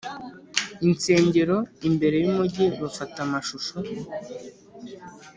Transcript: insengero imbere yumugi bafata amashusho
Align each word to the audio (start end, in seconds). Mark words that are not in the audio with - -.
insengero 0.87 1.57
imbere 1.87 2.15
yumugi 2.23 2.65
bafata 2.81 3.17
amashusho 3.27 3.75